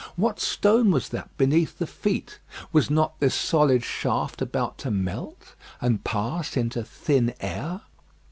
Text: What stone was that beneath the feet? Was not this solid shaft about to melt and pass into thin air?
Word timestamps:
What 0.15 0.39
stone 0.39 0.89
was 0.89 1.09
that 1.09 1.29
beneath 1.37 1.77
the 1.77 1.85
feet? 1.85 2.39
Was 2.71 2.89
not 2.89 3.19
this 3.19 3.35
solid 3.35 3.83
shaft 3.83 4.41
about 4.41 4.79
to 4.79 4.89
melt 4.89 5.53
and 5.79 6.03
pass 6.03 6.57
into 6.57 6.83
thin 6.83 7.35
air? 7.39 7.81